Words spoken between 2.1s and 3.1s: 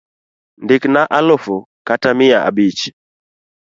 mia abich.